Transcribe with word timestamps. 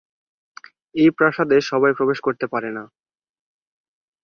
এই 0.95 1.09
প্রাসাদে 1.17 1.57
সবাই 1.61 1.91
প্রবেশ 1.93 2.19
করতে 2.21 2.45
পারে 2.47 2.69
না। 2.71 2.83